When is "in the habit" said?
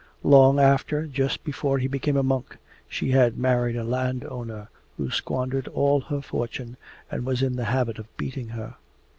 7.43-7.99